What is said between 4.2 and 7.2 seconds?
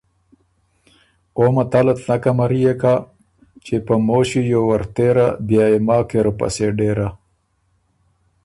ݭی یوور تېرا بیا يې ما کې روپسې ډېرا“